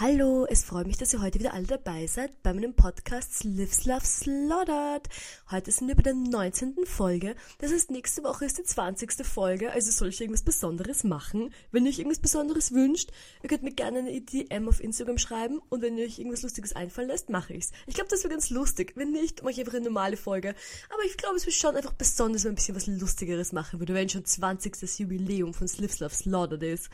[0.00, 3.84] Hallo, es freut mich, dass ihr heute wieder alle dabei seid bei meinem Podcast Lives
[3.84, 5.08] Love Slaughtered.
[5.52, 6.84] Heute sind wir bei der 19.
[6.84, 7.36] Folge.
[7.58, 9.24] Das heißt, nächste Woche ist die 20.
[9.24, 11.54] Folge, also soll ich irgendwas Besonderes machen.
[11.70, 13.12] Wenn ihr euch irgendwas Besonderes wünscht,
[13.44, 16.74] ihr könnt mir gerne eine DM auf Instagram schreiben und wenn ihr euch irgendwas Lustiges
[16.74, 17.70] einfallen lässt, mache ich's.
[17.86, 18.94] Ich glaube, das wäre ganz lustig.
[18.96, 20.56] Wenn nicht, mache ich einfach eine normale Folge.
[20.92, 23.78] Aber ich glaube, es wäre schon einfach besonders, wenn man ein bisschen was Lustigeres machen
[23.78, 24.98] würde, wenn schon 20.
[24.98, 26.90] Jubiläum von Lives Love Slaughtered ist.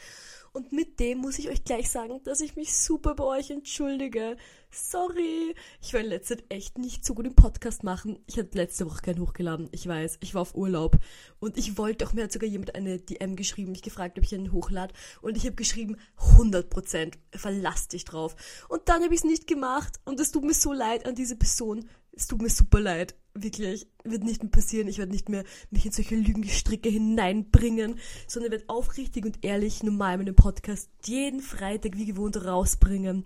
[0.52, 4.36] Und mit dem muss ich euch gleich sagen, dass ich mich super bei euch entschuldige.
[4.72, 5.54] Sorry.
[5.80, 8.18] Ich war in letzter Zeit echt nicht so gut im Podcast machen.
[8.26, 9.68] Ich hatte letzte Woche keinen hochgeladen.
[9.70, 10.98] Ich weiß, ich war auf Urlaub.
[11.38, 14.34] Und ich wollte auch, mir hat sogar jemand eine DM geschrieben, mich gefragt, ob ich
[14.34, 14.92] einen hochlade.
[15.22, 18.34] Und ich habe geschrieben, 100%, verlass dich drauf.
[18.68, 20.00] Und dann habe ich es nicht gemacht.
[20.04, 21.88] Und es tut mir so leid an diese Person.
[22.10, 23.14] Es tut mir super leid.
[23.34, 23.86] Wirklich.
[24.02, 24.88] Wird nicht mehr passieren.
[24.88, 30.18] Ich werde nicht mehr mich in solche Lügengestricke hineinbringen, sondern werde aufrichtig und ehrlich normal
[30.18, 33.24] meinen Podcast jeden Freitag wie gewohnt rausbringen.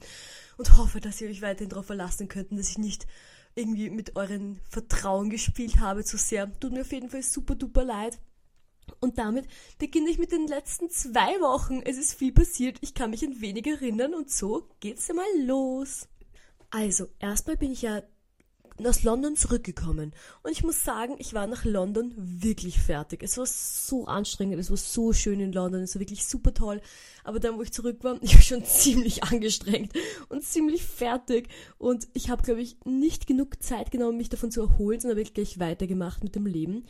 [0.57, 3.07] Und hoffe, dass ihr euch weiterhin darauf verlassen könnt, dass ich nicht
[3.55, 6.53] irgendwie mit euren Vertrauen gespielt habe zu sehr.
[6.61, 8.19] Tut mir auf jeden Fall super duper leid.
[9.01, 9.47] Und damit
[9.79, 11.81] beginne ich mit den letzten zwei Wochen.
[11.83, 12.79] Es ist viel passiert.
[12.83, 16.09] Ich kann mich ein wenig erinnern und so geht's einmal los.
[16.71, 18.03] Also, erstmal bin ich ja
[18.83, 20.13] aus London zurückgekommen.
[20.43, 23.23] Und ich muss sagen, ich war nach London wirklich fertig.
[23.23, 26.81] Es war so anstrengend, es war so schön in London, es war wirklich super toll.
[27.23, 29.93] Aber dann, wo ich zurück war, ich war schon ziemlich angestrengt
[30.29, 31.49] und ziemlich fertig.
[31.79, 35.35] Und ich habe, glaube ich, nicht genug Zeit genommen, mich davon zu erholen, sondern wirklich
[35.35, 36.85] gleich weitergemacht mit dem Leben.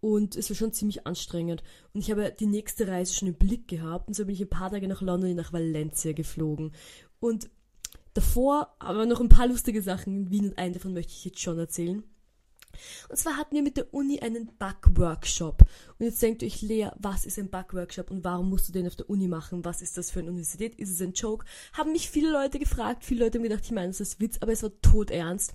[0.00, 1.62] Und es war schon ziemlich anstrengend.
[1.92, 4.08] Und ich habe die nächste Reise schon im Blick gehabt.
[4.08, 6.72] Und so bin ich ein paar Tage nach London, nach Valencia geflogen.
[7.20, 7.50] Und
[8.18, 11.38] Davor aber noch ein paar lustige Sachen in Wien und einen davon möchte ich jetzt
[11.38, 12.02] schon erzählen.
[13.08, 15.60] Und zwar hatten wir mit der Uni einen Backworkshop.
[15.60, 18.96] Und jetzt denkt euch, Lea, was ist ein Backworkshop und warum musst du den auf
[18.96, 19.64] der Uni machen?
[19.64, 20.74] Was ist das für eine Universität?
[20.80, 21.46] Ist es ein Joke?
[21.74, 23.04] Haben mich viele Leute gefragt.
[23.04, 25.52] Viele Leute haben gedacht, ich meine, das ist Witz, aber es war todernst.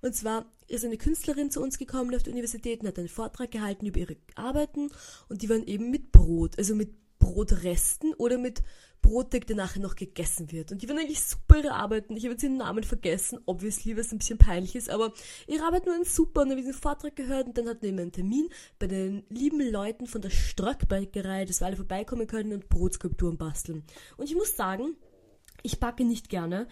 [0.00, 3.50] Und zwar ist eine Künstlerin zu uns gekommen auf der Universität und hat einen Vortrag
[3.50, 4.88] gehalten über ihre Arbeiten
[5.28, 6.88] und die waren eben mit Brot, also mit
[7.28, 8.62] Brotresten oder mit
[9.02, 10.72] Brotteig, der nachher noch gegessen wird.
[10.72, 12.16] Und die waren eigentlich super ihre Arbeiten.
[12.16, 15.12] Ich habe jetzt ihren Namen vergessen, obviously, was ein bisschen peinlich ist, aber
[15.46, 17.90] ihre Arbeiten waren super und dann habe ich diesen Vortrag gehört und dann hatten wir
[17.90, 22.70] einen Termin bei den lieben Leuten von der Ströckbäckerei, dass wir alle vorbeikommen können und
[22.70, 23.84] Brotskulpturen basteln.
[24.16, 24.96] Und ich muss sagen,
[25.62, 26.66] ich backe nicht gerne,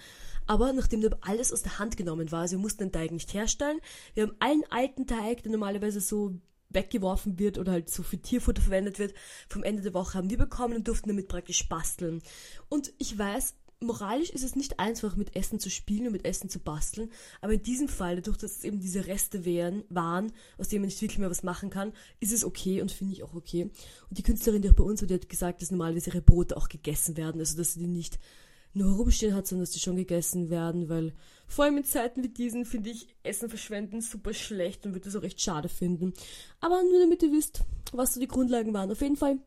[0.47, 3.35] aber nachdem da alles aus der Hand genommen war, also wir mussten den Teig nicht
[3.35, 3.79] herstellen,
[4.15, 6.35] wir haben allen alten Teig, der normalerweise so
[6.77, 9.15] weggeworfen wird oder halt so für Tierfutter verwendet wird,
[9.49, 12.23] vom Ende der Woche haben wir bekommen und durften damit praktisch basteln.
[12.69, 16.49] Und ich weiß, moralisch ist es nicht einfach, mit Essen zu spielen und mit Essen
[16.49, 17.11] zu basteln,
[17.41, 20.89] aber in diesem Fall, dadurch, dass es eben diese Reste wären, waren, aus denen man
[20.89, 23.71] nicht wirklich mehr was machen kann, ist es okay und finde ich auch okay.
[24.09, 26.57] Und die Künstlerin, die auch bei uns war, die hat gesagt, dass normalerweise ihre Brote
[26.57, 28.19] auch gegessen werden, also dass sie die nicht
[28.77, 31.13] nur herumstehen hat, sondern dass die schon gegessen werden, weil
[31.49, 35.17] vor allem in Zeiten wie diesen finde ich Essen verschwenden super schlecht und würde das
[35.17, 36.13] auch recht schade finden.
[36.61, 38.91] Aber nur damit ihr wisst, was so die Grundlagen waren.
[38.91, 39.39] Auf jeden Fall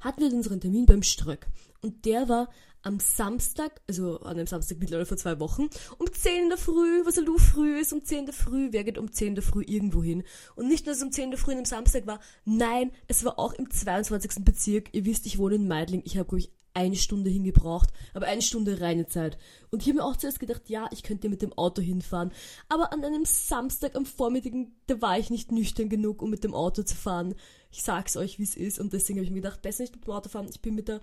[0.00, 1.46] hatten wir unseren Termin beim Ströck.
[1.82, 2.48] Und der war
[2.82, 5.68] am Samstag, also an dem Samstag mittlerweile vor zwei Wochen,
[5.98, 8.84] um 10 in der Früh, was du früh ist, um 10 in der Früh, wer
[8.84, 10.22] geht um 10 in der Früh irgendwo hin?
[10.56, 12.90] Und nicht nur, dass es um 10 in der Früh an einem Samstag war, nein,
[13.06, 14.44] es war auch im 22.
[14.44, 14.88] Bezirk.
[14.92, 18.42] Ihr wisst, ich wohne in Meidling, ich habe, glaube ich, eine Stunde hingebraucht, aber eine
[18.42, 19.38] Stunde reine Zeit.
[19.70, 22.32] Und ich habe mir auch zuerst gedacht, ja, ich könnte mit dem Auto hinfahren.
[22.68, 24.52] Aber an einem Samstag am Vormittag,
[24.86, 27.34] da war ich nicht nüchtern genug, um mit dem Auto zu fahren.
[27.70, 28.78] Ich sag's euch, wie es ist.
[28.78, 30.48] Und deswegen habe ich mir gedacht, besser nicht mit dem Auto fahren.
[30.50, 31.00] Ich bin mit der,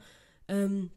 [0.47, 0.91] ähm,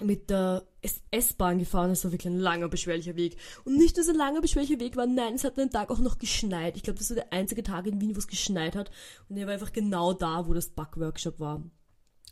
[0.00, 0.66] mit der
[1.10, 1.90] S-Bahn gefahren.
[1.90, 3.36] Es war wirklich ein langer, beschwerlicher Weg.
[3.64, 5.98] Und nicht nur so ein langer, beschwerlicher Weg war, nein, es hat den Tag auch
[5.98, 6.76] noch geschneit.
[6.76, 8.90] Ich glaube, das war der einzige Tag in Wien, wo es geschneit hat.
[9.28, 11.62] Und er war einfach genau da, wo das Backworkshop war.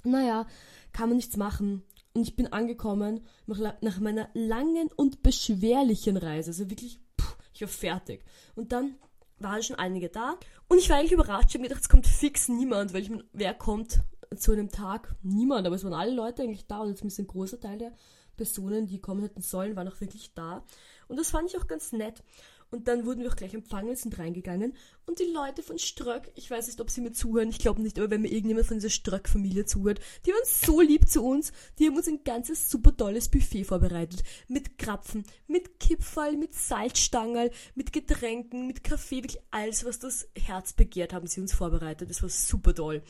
[0.04, 0.46] Naja,
[0.92, 1.82] kann man nichts machen.
[2.12, 6.50] Und ich bin angekommen nach meiner langen und beschwerlichen Reise.
[6.50, 8.24] Also wirklich, pff, ich war fertig.
[8.56, 8.96] Und dann
[9.38, 10.36] waren schon einige da.
[10.68, 11.50] Und ich war eigentlich überrascht.
[11.50, 14.00] Ich habe gedacht, es kommt fix niemand, weil ich meine, wer kommt
[14.36, 15.14] zu einem Tag?
[15.22, 15.66] Niemand.
[15.66, 16.80] Aber es waren alle Leute eigentlich da.
[16.80, 17.92] Und zumindest ein großer Teil der
[18.36, 20.64] Personen, die kommen hätten sollen, waren auch wirklich da.
[21.08, 22.22] Und das fand ich auch ganz nett.
[22.70, 24.74] Und dann wurden wir auch gleich empfangen, sind reingegangen.
[25.06, 27.98] Und die Leute von Ströck, ich weiß nicht, ob sie mir zuhören, ich glaube nicht,
[27.98, 31.52] aber wenn mir irgendjemand von dieser Ströck-Familie zuhört, die waren so lieb zu uns.
[31.78, 34.22] Die haben uns ein ganzes super tolles Buffet vorbereitet.
[34.46, 40.72] Mit Krapfen, mit Kipferl, mit Salzstangerl, mit Getränken, mit Kaffee, wirklich alles, was das Herz
[40.72, 42.08] begehrt, haben sie uns vorbereitet.
[42.08, 43.02] Das war super toll.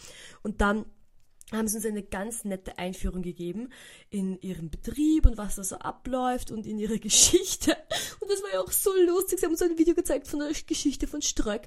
[0.43, 0.87] Und dann
[1.53, 3.71] haben sie uns eine ganz nette Einführung gegeben
[4.11, 7.77] in ihrem Betrieb und was da so abläuft und in ihre Geschichte.
[8.21, 9.41] Und das war ja auch so lustig.
[9.41, 11.63] Sie haben uns ein Video gezeigt von der Geschichte von Ströck.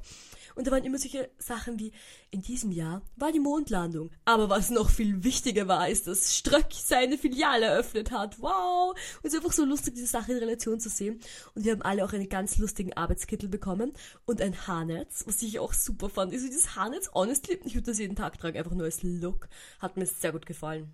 [0.55, 1.91] Und da waren immer solche Sachen wie,
[2.31, 4.11] in diesem Jahr war die Mondlandung.
[4.25, 8.41] Aber was noch viel wichtiger war, ist, dass Ströck seine Filiale eröffnet hat.
[8.41, 8.91] Wow!
[8.91, 11.19] Und es ist einfach so lustig, diese Sache in Relation zu sehen.
[11.55, 13.93] Und wir haben alle auch einen ganz lustigen Arbeitskittel bekommen
[14.25, 16.33] und ein Haarnetz, was ich auch super fand.
[16.33, 19.47] Also dieses Haarnetz, honestly, ich würde das jeden Tag tragen, einfach nur als Look.
[19.79, 20.93] Hat mir sehr gut gefallen.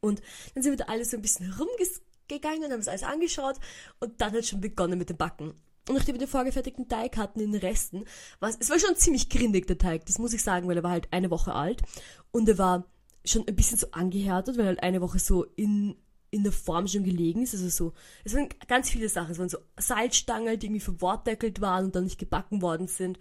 [0.00, 0.22] Und
[0.54, 3.56] dann sind wir da alle so ein bisschen rumgegangen und haben uns alles angeschaut
[3.98, 5.54] und dann hat schon begonnen mit dem Backen.
[5.90, 8.04] Und nachdem wir den vorgefertigten Teig hatten in den Resten,
[8.38, 10.92] war es, war schon ziemlich grindig, der Teig, das muss ich sagen, weil er war
[10.92, 11.82] halt eine Woche alt
[12.30, 12.86] und er war
[13.24, 15.96] schon ein bisschen so angehärtet, weil er halt eine Woche so in,
[16.30, 17.54] in der Form schon gelegen ist.
[17.54, 17.92] Also so,
[18.22, 19.32] es waren ganz viele Sachen.
[19.32, 23.18] Es waren so Salzstangen, die irgendwie verwortdeckelt waren und dann nicht gebacken worden sind.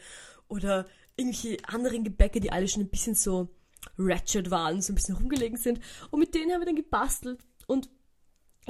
[0.48, 0.86] Oder
[1.16, 3.50] irgendwelche anderen Gebäcke, die alle schon ein bisschen so
[3.98, 5.80] ratchet waren, so ein bisschen rumgelegen sind.
[6.12, 7.40] Und mit denen haben wir dann gebastelt.
[7.66, 7.90] Und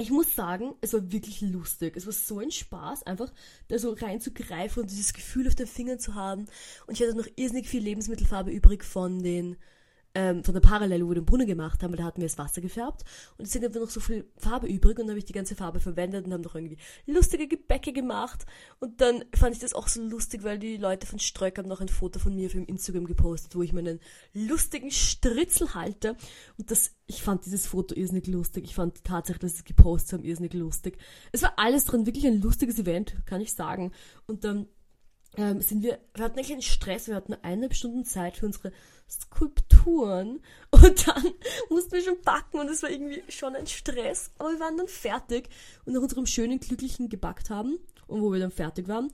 [0.00, 1.96] ich muss sagen, es war wirklich lustig.
[1.96, 3.32] Es war so ein Spaß, einfach
[3.68, 6.46] da so reinzugreifen und dieses Gefühl auf den Fingern zu haben.
[6.86, 9.56] Und ich hatte noch irrsinnig viel Lebensmittelfarbe übrig von den
[10.14, 12.38] ähm, von der Parallele, wo wir den Brunnen gemacht haben, weil da hatten wir das
[12.38, 13.04] Wasser gefärbt
[13.38, 15.54] und es sind einfach noch so viel Farbe übrig und dann habe ich die ganze
[15.54, 18.44] Farbe verwendet und haben noch irgendwie lustige Gebäcke gemacht
[18.80, 21.80] und dann fand ich das auch so lustig, weil die Leute von Streuk haben noch
[21.80, 24.00] ein Foto von mir auf dem Instagram gepostet, wo ich meinen
[24.34, 26.16] lustigen Stritzel halte
[26.58, 29.64] und das, ich fand dieses Foto irrsinnig lustig, ich fand die Tatsache, dass sie es
[29.64, 30.98] gepostet haben, irrsinnig lustig.
[31.32, 33.92] Es war alles drin, wirklich ein lustiges Event, kann ich sagen
[34.26, 34.66] und dann ähm,
[35.36, 38.72] sind wir, wir hatten eigentlich einen Stress, wir hatten eineinhalb Stunden Zeit für unsere
[39.08, 40.40] Skulpturen
[40.70, 41.24] und dann
[41.68, 44.88] mussten wir schon backen und es war irgendwie schon ein Stress, aber wir waren dann
[44.88, 45.48] fertig
[45.84, 49.10] und nach unserem schönen, glücklichen gebackt haben und wo wir dann fertig waren,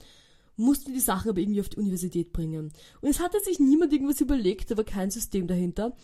[0.57, 2.73] mussten wir die Sachen aber irgendwie auf die Universität bringen.
[3.01, 5.95] Und es hatte sich niemand irgendwas überlegt, da war kein System dahinter.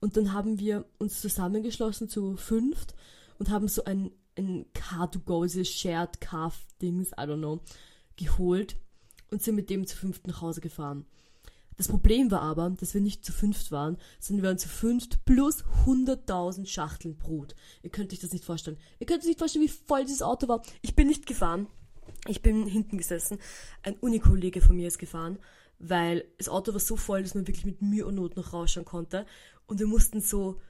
[0.00, 2.94] Und dann haben wir uns zusammengeschlossen zu fünft
[3.38, 7.60] und haben so ein, ein Car-to-go, diese Shared Car-Dings, I don't know,
[8.16, 8.76] geholt
[9.30, 11.06] und sind mit dem zu fünft nach Hause gefahren.
[11.76, 15.24] Das Problem war aber, dass wir nicht zu fünft waren, sondern wir waren zu fünft
[15.24, 17.54] plus 100.000 Schachteln Brot.
[17.82, 18.76] Ihr könnt euch das nicht vorstellen.
[18.98, 20.62] Ihr könnt euch nicht vorstellen, wie voll dieses Auto war.
[20.82, 21.68] Ich bin nicht gefahren.
[22.28, 23.38] Ich bin hinten gesessen.
[23.82, 25.38] Ein Unikollege von mir ist gefahren,
[25.78, 28.84] weil das Auto war so voll, dass man wirklich mit Mühe und Not noch rausschauen
[28.84, 29.24] konnte.
[29.66, 30.60] Und wir mussten so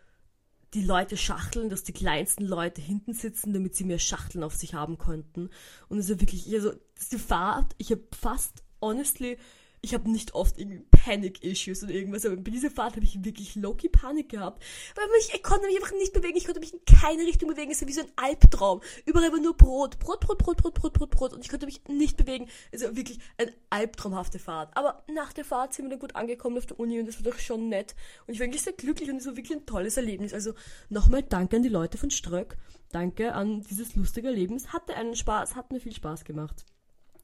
[0.75, 4.75] die Leute schachteln, dass die kleinsten Leute hinten sitzen, damit sie mehr Schachteln auf sich
[4.75, 5.51] haben konnten.
[5.89, 9.39] Und es ist wirklich, also, das ist die Fahrt, ich habe fast, honestly,
[9.83, 13.55] ich habe nicht oft irgendwie Panic-Issues oder irgendwas, aber bei dieser Fahrt habe ich wirklich
[13.57, 14.63] low-key Panik gehabt,
[14.95, 17.71] weil mich, ich konnte mich einfach nicht bewegen, ich konnte mich in keine Richtung bewegen,
[17.71, 18.83] es war wie so ein Albtraum.
[19.07, 21.83] Überall war nur Brot, Brot, Brot, Brot, Brot, Brot, Brot, Brot und ich konnte mich
[21.89, 22.49] nicht bewegen.
[22.73, 24.77] Also wirklich eine albtraumhafte Fahrt.
[24.77, 27.33] Aber nach der Fahrt sind wir dann gut angekommen auf der Uni und das war
[27.33, 27.95] doch schon nett
[28.27, 30.35] und ich war wirklich sehr glücklich und es war wirklich ein tolles Erlebnis.
[30.35, 30.53] Also
[30.91, 32.59] nochmal danke an die Leute von Ströck,
[32.93, 36.67] danke an dieses lustige Erlebnis, hatte einen Spaß, hat mir viel Spaß gemacht.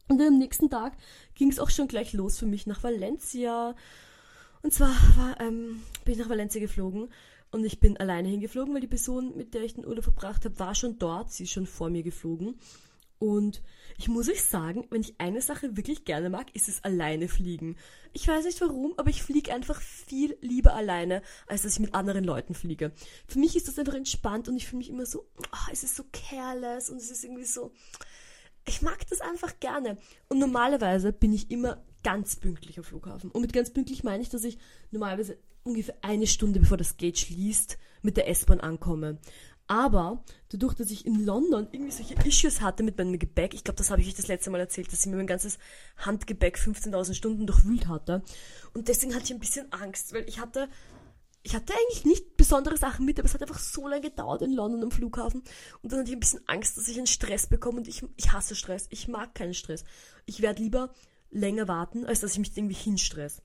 [0.08, 0.96] Und dann am nächsten Tag
[1.34, 3.74] ging es auch schon gleich los für mich nach Valencia.
[4.62, 7.08] Und zwar war, ähm, bin ich nach Valencia geflogen
[7.50, 10.58] und ich bin alleine hingeflogen, weil die Person, mit der ich den Urlaub verbracht habe,
[10.58, 11.32] war schon dort.
[11.32, 12.58] Sie ist schon vor mir geflogen.
[13.18, 13.62] Und
[13.96, 17.76] ich muss euch sagen, wenn ich eine Sache wirklich gerne mag, ist es alleine fliegen.
[18.12, 21.94] Ich weiß nicht warum, aber ich fliege einfach viel lieber alleine, als dass ich mit
[21.94, 22.92] anderen Leuten fliege.
[23.26, 25.96] Für mich ist das einfach entspannt und ich fühle mich immer so, oh, es ist
[25.96, 27.72] so careless und es ist irgendwie so,
[28.66, 29.96] ich mag das einfach gerne.
[30.28, 33.30] Und normalerweise bin ich immer ganz pünktlich am Flughafen.
[33.30, 34.58] Und mit ganz pünktlich meine ich, dass ich
[34.90, 39.18] normalerweise ungefähr eine Stunde bevor das Gate schließt mit der S-Bahn ankomme.
[39.68, 43.78] Aber dadurch, dass ich in London irgendwie solche Issues hatte mit meinem Gepäck, ich glaube,
[43.78, 45.58] das habe ich euch das letzte Mal erzählt, dass ich mir mein ganzes
[45.96, 48.22] Handgepäck 15.000 Stunden durchwühlt hatte.
[48.74, 50.68] Und deswegen hatte ich ein bisschen Angst, weil ich hatte
[51.46, 54.52] ich hatte eigentlich nicht besondere Sachen mit, aber es hat einfach so lange gedauert in
[54.52, 55.44] London am Flughafen.
[55.80, 57.78] Und dann hatte ich ein bisschen Angst, dass ich einen Stress bekomme.
[57.78, 58.88] Und ich, ich hasse Stress.
[58.90, 59.84] Ich mag keinen Stress.
[60.24, 60.92] Ich werde lieber
[61.30, 63.42] länger warten, als dass ich mich irgendwie hinstress.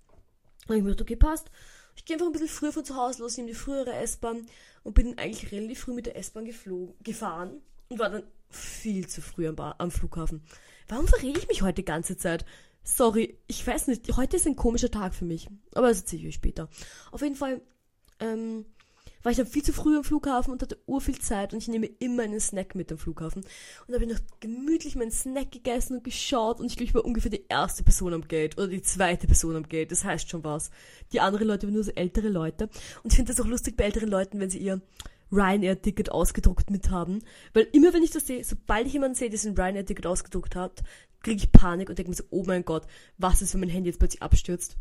[0.68, 1.52] Und ich mir gedacht, okay, passt.
[1.96, 4.48] Ich gehe einfach ein bisschen früher von zu Hause los, nehme die frühere S-Bahn
[4.82, 6.50] und bin eigentlich relativ früh mit der S-Bahn
[7.04, 10.42] gefahren und war dann viel zu früh am, am Flughafen.
[10.88, 12.46] Warum verrede ich mich heute die ganze Zeit?
[12.84, 15.48] Sorry, ich weiß nicht, heute ist ein komischer Tag für mich.
[15.76, 16.68] Aber das erzähle ich euch später.
[17.12, 17.62] Auf jeden Fall
[18.22, 18.66] ähm,
[19.24, 21.88] war ich dann viel zu früh am Flughafen und hatte urviel Zeit und ich nehme
[22.00, 23.44] immer einen Snack mit am Flughafen.
[23.44, 26.96] Und da habe ich noch gemütlich meinen Snack gegessen und geschaut und ich glaube, ich
[26.96, 29.92] war ungefähr die erste Person am Gate oder die zweite Person am Gate.
[29.92, 30.72] Das heißt schon was.
[31.12, 32.70] Die anderen Leute waren nur so ältere Leute.
[33.04, 34.82] Und ich finde das auch lustig bei älteren Leuten, wenn sie ihr
[35.32, 37.20] Ryanair-Ticket ausgedruckt mit haben.
[37.54, 40.84] Weil immer wenn ich das sehe, sobald ich jemanden sehe, der ein Ryanair-Ticket ausgedruckt hat,
[41.22, 42.88] kriege ich Panik und denke mir so, oh mein Gott,
[43.18, 44.78] was ist, wenn mein Handy jetzt plötzlich abstürzt?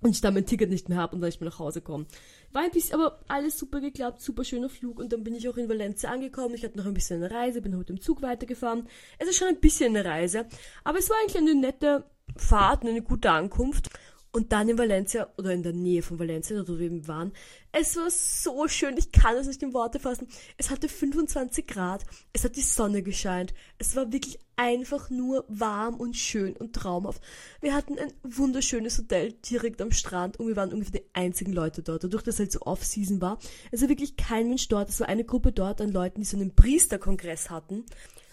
[0.00, 2.06] Und ich dann mein Ticket nicht mehr habe und dann nicht mehr nach Hause komme.
[2.52, 5.56] War ein bisschen, aber alles super geklappt, super schöner Flug und dann bin ich auch
[5.56, 6.54] in Valencia angekommen.
[6.54, 8.88] Ich hatte noch ein bisschen eine Reise, bin mit dem Zug weitergefahren.
[9.18, 10.46] Es ist schon ein bisschen eine Reise,
[10.84, 12.04] aber es war eigentlich eine nette
[12.36, 13.90] Fahrt, eine gute Ankunft.
[14.30, 17.32] Und dann in Valencia oder in der Nähe von Valencia, dort wo wir eben waren,
[17.72, 20.28] es war so schön, ich kann es nicht in Worte fassen.
[20.58, 25.94] Es hatte 25 Grad, es hat die Sonne gescheint, es war wirklich einfach nur warm
[25.94, 27.22] und schön und traumhaft.
[27.60, 31.82] Wir hatten ein wunderschönes Hotel direkt am Strand und wir waren ungefähr die einzigen Leute
[31.82, 33.38] dort, dadurch, dass es halt so Off-Season war.
[33.70, 36.36] Es war wirklich kein Mensch dort, es war eine Gruppe dort an Leuten, die so
[36.36, 37.84] einen Priesterkongress hatten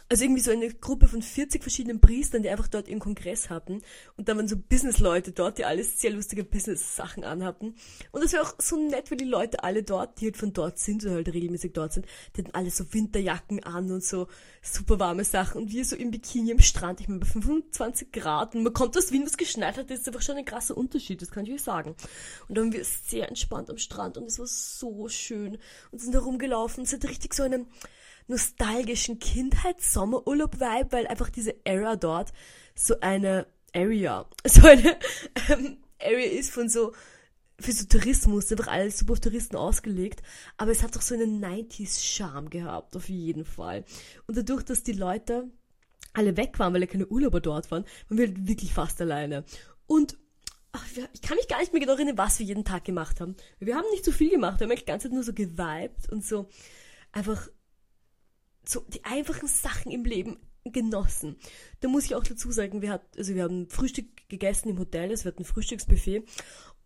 [0.08, 3.82] also irgendwie so eine Gruppe von 40 verschiedenen Priestern, die einfach dort ihren Kongress hatten.
[4.18, 7.76] Und da waren so Businessleute dort, die alles sehr lustige Business-Sachen anhatten.
[8.12, 10.78] Und das war auch so nett, weil die Leute alle dort, die halt von dort
[10.78, 14.28] sind oder halt regelmäßig dort sind, die hatten alle so Winterjacken an und so
[14.62, 15.64] super warme Sachen.
[15.64, 18.54] Und wir so im Bikini am Strand, ich meine bei 25 Grad.
[18.54, 21.22] Und man konnte das, wie es geschneit hat, das ist einfach schon ein krasser Unterschied,
[21.22, 21.96] das kann ich euch sagen.
[22.48, 25.58] Und dann waren wir sehr entspannt am Strand und es war so schön.
[25.92, 26.84] Und sind da rumgelaufen.
[26.84, 27.66] Es hat richtig so eine
[28.28, 32.34] nostalgischen Kindheits-Sommerurlaub-Vibe, weil einfach diese Era dort
[32.76, 34.98] so eine Area, so eine
[35.50, 36.94] ähm, Area ist von so
[37.60, 40.22] für so Tourismus, einfach alles super auf Touristen ausgelegt,
[40.58, 43.86] aber es hat doch so einen 90s-Charme gehabt, auf jeden Fall.
[44.28, 45.50] Und dadurch, dass die Leute
[46.14, 49.46] alle weg waren, weil ja keine Urlauber dort waren, waren wir halt wirklich fast alleine.
[49.88, 50.18] Und
[50.74, 53.36] ach, ich kann mich gar nicht mehr genau erinnern, was wir jeden Tag gemacht haben.
[53.60, 56.10] Wir haben nicht so viel gemacht, wir haben eigentlich die ganze Zeit nur so geweibt
[56.12, 56.50] und so
[57.12, 57.48] einfach
[58.70, 61.38] so die einfachen Sachen im Leben genossen.
[61.82, 65.12] Da muss ich auch dazu sagen, wir hatten, also wir haben Frühstück gegessen im Hotel,
[65.12, 66.24] es wird ein Frühstücksbuffet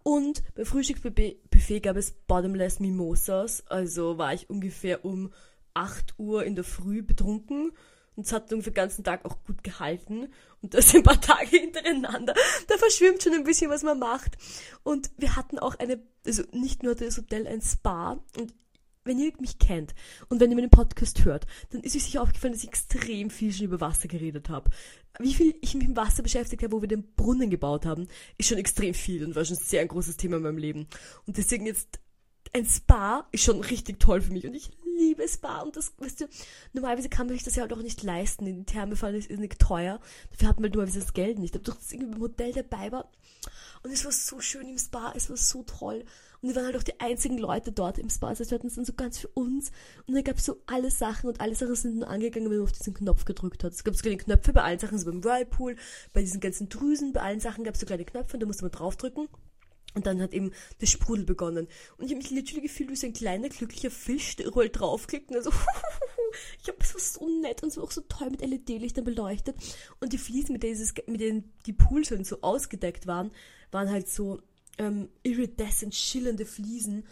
[0.04, 5.32] und beim Frühstücksbuffet gab es Bottomless Mimosas, also war ich ungefähr um
[5.74, 7.72] 8 Uhr in der Früh betrunken
[8.16, 10.28] und es hat ungefähr den ganzen Tag auch gut gehalten
[10.62, 12.34] und das ein paar Tage hintereinander.
[12.68, 14.38] Da verschwimmt schon ein bisschen, was man macht.
[14.84, 18.54] Und wir hatten auch eine, also nicht nur das Hotel, ein Spa und
[19.04, 19.96] wenn ihr mich kennt
[20.30, 23.52] und wenn ihr meinen Podcast hört, dann ist euch sicher aufgefallen, dass ich extrem viel
[23.54, 24.70] schon über Wasser geredet habe.
[25.20, 28.48] Wie viel ich mich mit Wasser beschäftigt habe, wo wir den Brunnen gebaut haben, ist
[28.48, 30.88] schon extrem viel und war schon sehr ein großes Thema in meinem Leben.
[31.26, 32.00] Und deswegen jetzt
[32.54, 36.22] ein Spa ist schon richtig toll für mich und ich liebe Spa und das, weißt
[36.22, 36.26] du,
[36.74, 38.46] normalerweise kann man sich das ja auch nicht leisten.
[38.46, 40.00] In die Therme fahren ist nicht teuer.
[40.32, 41.56] Dafür hat man halt normalerweise das Geld nicht.
[41.56, 43.10] Durch das irgendwie im Hotel dabei war
[43.82, 46.04] und es war so schön im Spa, es war so toll.
[46.42, 48.30] Und wir waren halt auch die einzigen Leute dort im Spa.
[48.30, 49.72] Das heißt, wir hatten es dann so ganz für uns.
[50.08, 52.68] Und dann gab es so alle Sachen und alle Sachen sind nur angegangen, wenn man
[52.68, 53.74] auf diesen Knopf gedrückt hat.
[53.74, 55.76] Es gab so kleine Knöpfe bei allen Sachen, so beim Whirlpool,
[56.14, 58.64] bei diesen ganzen Drüsen, bei allen Sachen gab es so kleine Knöpfe und da musste
[58.64, 59.28] man draufdrücken.
[59.96, 61.68] Und dann hat eben das Sprudel begonnen.
[61.98, 65.32] Und ich habe mich literally gefühlt wie so ein kleiner, glücklicher Fisch, der überall draufklickt
[65.32, 65.52] und also,
[66.62, 69.56] ich habe es so nett und so auch so toll mit LED-Lichtern beleuchtet.
[70.00, 73.32] Und die Fliesen, mit denen, mit denen die Pools so ausgedeckt waren,
[73.72, 74.42] waren halt so
[74.78, 77.06] ähm, iridescent schillernde Fliesen.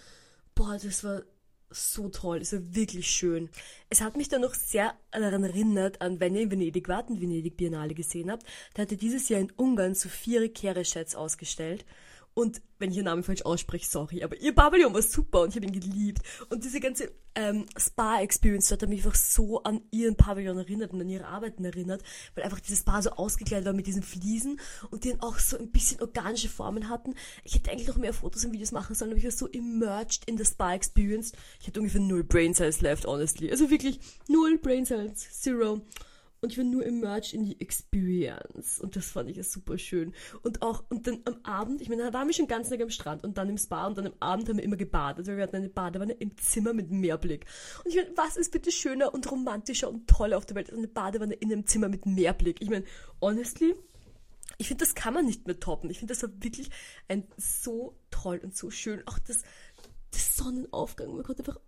[0.53, 1.23] Boah, das war
[1.69, 3.49] so toll, es war wirklich schön.
[3.89, 7.21] Es hat mich dann noch sehr daran erinnert, an wenn ihr in Venedig wart und
[7.21, 11.85] Venedig Biennale gesehen habt, da hatte dieses Jahr in Ungarn Sophia Kereschetz ausgestellt.
[12.37, 15.55] Und wenn ich ihren Namen falsch ausspreche, sorry, aber ihr Pavillon war super und ich
[15.55, 16.21] habe ihn geliebt.
[16.51, 21.09] Und diese ganze ähm, Spa-Experience hat mich einfach so an ihren Pavillon erinnert und an
[21.09, 22.03] ihre Arbeiten erinnert,
[22.35, 24.59] weil einfach dieses Spa so ausgekleidet war mit diesen Fliesen
[24.91, 27.15] und die dann auch so ein bisschen organische Formen hatten.
[27.43, 30.29] Ich hätte eigentlich noch mehr Fotos und Videos machen sollen, aber ich war so immersed
[30.29, 31.31] in the Spa-Experience.
[31.59, 33.49] Ich hatte ungefähr null Brain Cells left, honestly.
[33.49, 35.81] Also wirklich null Brain Cells, zero
[36.41, 38.79] und ich war nur immersed in die Experience.
[38.79, 40.13] Und das fand ich super schön.
[40.43, 42.89] Und auch, und dann am Abend, ich meine, da waren wir schon ganz Tag am
[42.89, 45.19] Strand und dann im Spa und dann am Abend haben wir immer gebadet.
[45.19, 47.45] Also wir hatten eine Badewanne im Zimmer mit Meerblick.
[47.83, 50.77] Und ich meine, was ist bitte schöner und romantischer und toller auf der Welt als
[50.77, 52.61] eine Badewanne in einem Zimmer mit Meerblick?
[52.61, 52.85] Ich meine,
[53.21, 53.75] honestly,
[54.57, 55.89] ich finde, das kann man nicht mehr toppen.
[55.89, 56.69] Ich finde, das war wirklich
[57.07, 59.01] ein so toll und so schön.
[59.07, 59.43] Auch das,
[60.11, 61.13] das Sonnenaufgang.
[61.13, 61.59] Man konnte einfach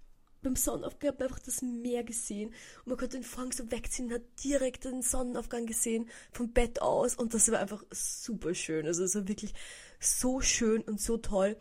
[0.41, 4.08] beim Sonnenaufgang hat man einfach das Meer gesehen und man konnte den Vorhang so wegziehen
[4.08, 8.86] und hat direkt den Sonnenaufgang gesehen vom Bett aus und das war einfach super schön.
[8.86, 9.53] Also es war wirklich
[10.00, 11.58] so schön und so toll.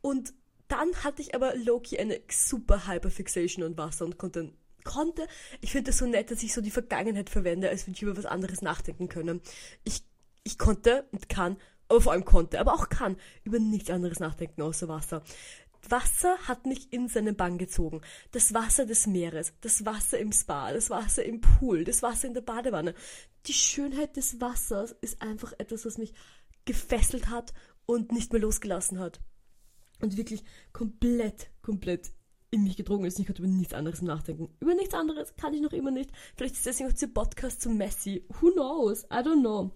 [0.00, 0.34] Und
[0.68, 4.52] dann hatte ich aber Loki eine super Hyperfixation an Wasser und konnte
[4.86, 5.26] konnte.
[5.60, 8.16] Ich finde es so nett, dass ich so die Vergangenheit verwende, als würde ich über
[8.16, 9.42] was anderes nachdenken können.
[9.84, 10.02] Ich,
[10.44, 11.56] ich konnte und kann,
[11.88, 15.22] aber vor allem konnte, aber auch kann über nichts anderes nachdenken außer Wasser.
[15.88, 18.00] Wasser hat mich in seinen Bann gezogen.
[18.32, 22.34] Das Wasser des Meeres, das Wasser im Spa, das Wasser im Pool, das Wasser in
[22.34, 22.94] der Badewanne.
[23.46, 26.12] Die Schönheit des Wassers ist einfach etwas, was mich
[26.64, 27.52] gefesselt hat
[27.86, 29.20] und nicht mehr losgelassen hat.
[30.00, 32.12] Und wirklich komplett, komplett
[32.50, 33.18] in mich gedrungen ist.
[33.18, 34.48] Ich konnte über nichts anderes nachdenken.
[34.60, 36.10] Über nichts anderes kann ich noch immer nicht.
[36.36, 38.24] Vielleicht ist deswegen auch dieser Podcast zu messy.
[38.40, 39.04] Who knows?
[39.04, 39.72] I don't know.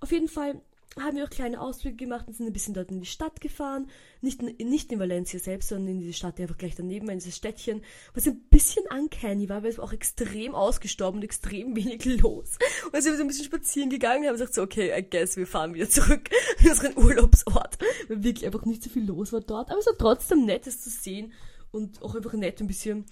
[0.00, 0.60] Auf jeden Fall
[1.02, 3.88] haben wir auch kleine Ausflüge gemacht und sind ein bisschen dort in die Stadt gefahren.
[4.20, 7.36] Nicht, nicht in Valencia selbst, sondern in die Stadt, die einfach gleich daneben, in dieses
[7.36, 7.82] Städtchen,
[8.14, 12.58] was ein bisschen uncanny war, weil es war auch extrem ausgestorben und extrem wenig los.
[12.84, 15.02] Und dann sind wir so ein bisschen spazieren gegangen und haben gesagt so, okay, I
[15.08, 17.78] guess wir fahren wieder zurück in unseren Urlaubsort,
[18.08, 19.70] weil wirklich einfach nicht so viel los war dort.
[19.70, 21.32] Aber es war trotzdem nett, es zu sehen
[21.70, 23.04] und auch einfach nett, ein bisschen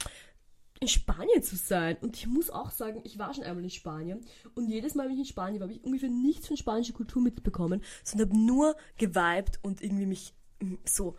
[0.80, 1.96] in Spanien zu sein.
[2.00, 4.20] Und ich muss auch sagen, ich war schon einmal in Spanien
[4.54, 7.22] und jedes Mal, wenn ich in Spanien war, habe ich ungefähr nichts von spanischer Kultur
[7.22, 11.16] mitbekommen, sondern habe nur geweibt und irgendwie mich mm, so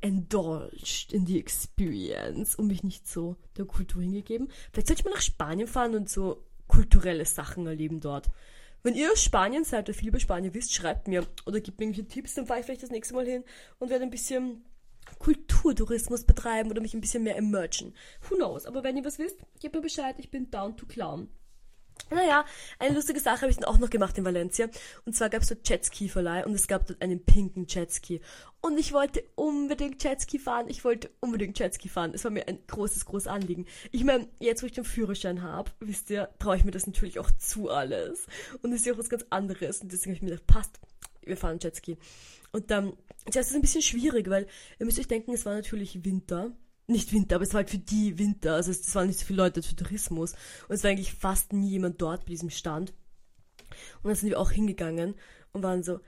[0.00, 4.48] indulged in die Experience und mich nicht so der Kultur hingegeben.
[4.72, 8.30] Vielleicht sollte ich mal nach Spanien fahren und so kulturelle Sachen erleben dort.
[8.82, 11.86] Wenn ihr aus Spanien seid oder viel über Spanien wisst, schreibt mir oder gebt mir
[11.86, 13.44] irgendwelche Tipps, dann fahre ich vielleicht das nächste Mal hin
[13.78, 14.64] und werde ein bisschen
[15.18, 17.94] Kulturtourismus betreiben oder mich ein bisschen mehr immergen.
[18.28, 18.66] Who knows?
[18.66, 21.28] Aber wenn ihr was wisst, gebt mir Bescheid, ich bin down to clown.
[22.08, 22.44] Naja,
[22.78, 24.68] eine lustige Sache habe ich dann auch noch gemacht in Valencia.
[25.04, 28.20] Und zwar gab es dort Jetski-Verleih und es gab dort einen pinken Jetski.
[28.60, 30.66] Und ich wollte unbedingt Jetski fahren.
[30.68, 32.12] Ich wollte unbedingt Jetski fahren.
[32.14, 33.66] Es war mir ein großes, großes Anliegen.
[33.92, 37.18] Ich meine, jetzt wo ich den Führerschein habe, wisst ihr, traue ich mir das natürlich
[37.18, 38.26] auch zu alles.
[38.62, 39.80] Und es ist ja auch was ganz anderes.
[39.80, 40.80] Und deswegen habe ich mir gedacht, passt,
[41.30, 41.96] wir fahren Jetski.
[42.52, 42.92] Und dann,
[43.32, 44.46] das ist ein bisschen schwierig, weil
[44.78, 46.52] ihr müsst euch denken, es war natürlich Winter
[46.90, 48.54] nicht Winter, aber es war halt für die Winter.
[48.54, 50.32] Also es, es waren nicht so viele Leute für Tourismus.
[50.68, 52.92] Und es war eigentlich fast nie jemand dort bei diesem Stand.
[54.02, 55.14] Und dann sind wir auch hingegangen
[55.52, 56.00] und waren so,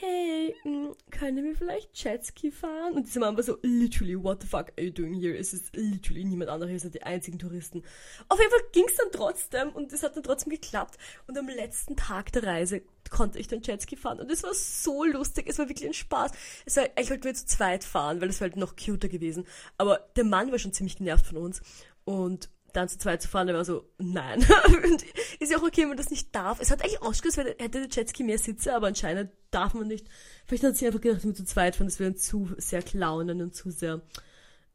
[0.00, 0.83] hey, hm,
[1.24, 2.92] können wir vielleicht Jetski fahren?
[2.92, 5.34] Und diese Mann war so, literally, what the fuck are you doing here?
[5.34, 7.82] Es ist literally niemand anderes, ihr seid die einzigen Touristen.
[8.28, 10.98] Auf jeden Fall ging es dann trotzdem und es hat dann trotzdem geklappt.
[11.26, 15.04] Und am letzten Tag der Reise konnte ich dann Jetski fahren und es war so
[15.04, 16.32] lustig, es war wirklich ein Spaß.
[16.66, 19.46] Es war, ich wollte wir zu zweit fahren, weil es war halt noch cuter gewesen.
[19.78, 21.62] Aber der Mann war schon ziemlich genervt von uns
[22.04, 24.40] und dann zu zweit zu fahren, der war so, nein.
[25.40, 26.60] ist ja auch okay, wenn man das nicht darf.
[26.60, 30.06] Es hat eigentlich ausgeschaut, als hätte der Jetski mehr Sitze, aber anscheinend darf man nicht.
[30.46, 33.54] Vielleicht hat sie einfach gedacht, wir zu zweit fahren, wir dann zu sehr klaunen und
[33.54, 34.02] zu sehr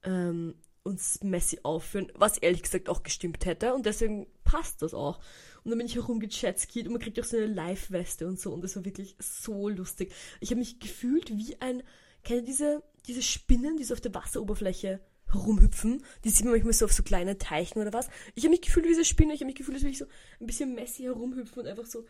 [0.04, 5.20] ähm, uns messy aufführen, was ehrlich gesagt auch gestimmt hätte und deswegen passt das auch.
[5.64, 8.64] Und dann bin ich herumgejetskied und man kriegt auch so eine Live-Weste und so und
[8.64, 10.14] das war wirklich so lustig.
[10.40, 11.84] Ich habe mich gefühlt wie ein,
[12.24, 16.04] kennt ihr diese, diese Spinnen, die so auf der Wasseroberfläche herumhüpfen.
[16.24, 18.10] Die sieht man manchmal so auf so kleinen Teichen oder was.
[18.36, 19.34] Ich habe mich gefühlt wie diese Spinne.
[19.34, 20.06] Ich habe mich gefühlt, als würde ich so
[20.40, 22.06] ein bisschen messy herumhüpfen und einfach so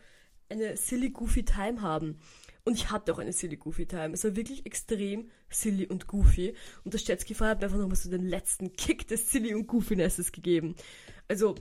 [0.48, 2.18] eine silly goofy Time haben.
[2.64, 4.12] Und ich hatte auch eine silly goofy Time.
[4.12, 6.54] Es war wirklich extrem silly und goofy.
[6.84, 10.32] Und das Jetski-Fahrer hat mir einfach nochmal so den letzten Kick des silly und goofinesses
[10.32, 10.74] gegeben.
[11.28, 11.54] Also,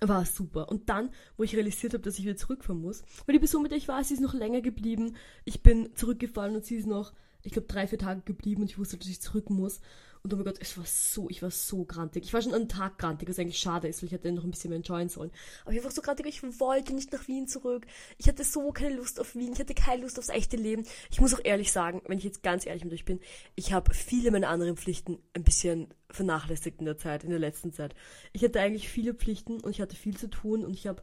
[0.00, 0.68] war super.
[0.68, 3.70] Und dann, wo ich realisiert habe, dass ich wieder zurückfahren muss, weil die Person, mit
[3.70, 5.16] der ich war, sie ist noch länger geblieben.
[5.44, 7.12] Ich bin zurückgefahren und sie ist noch,
[7.42, 9.80] ich glaube, drei, vier Tage geblieben und ich wusste, dass ich zurück muss.
[10.24, 12.24] Und oh mein Gott, es war so, ich war so grantig.
[12.24, 14.50] Ich war schon einen Tag grantig, was eigentlich schade ist, weil ich hätte noch ein
[14.50, 15.30] bisschen mehr enjoyen sollen.
[15.66, 17.86] Aber ich war so grantig, ich wollte nicht nach Wien zurück.
[18.16, 20.86] Ich hatte so keine Lust auf Wien, ich hatte keine Lust aufs echte Leben.
[21.10, 23.20] Ich muss auch ehrlich sagen, wenn ich jetzt ganz ehrlich mit euch bin,
[23.54, 27.74] ich habe viele meiner anderen Pflichten ein bisschen vernachlässigt in der Zeit, in der letzten
[27.74, 27.94] Zeit.
[28.32, 31.02] Ich hatte eigentlich viele Pflichten und ich hatte viel zu tun und ich habe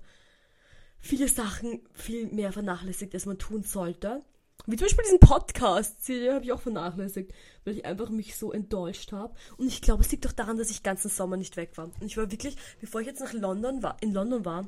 [0.97, 4.23] viele Sachen viel mehr vernachlässigt, als man tun sollte.
[4.67, 7.34] Wie zum Beispiel diesen Podcast, den habe ich auch vernachlässigt,
[7.65, 9.34] weil ich einfach mich so enttäuscht habe.
[9.58, 11.86] Und ich glaube, es liegt doch daran, dass ich ganzen Sommer nicht weg war.
[11.86, 14.67] Und ich war wirklich, bevor ich jetzt nach London war, in London war,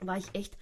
[0.00, 0.56] war ich echt